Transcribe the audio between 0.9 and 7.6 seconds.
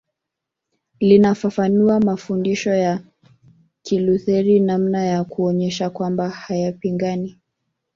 Linafafanua mafundisho ya Kilutheri namna ya kuonyesha kwamba hayapingani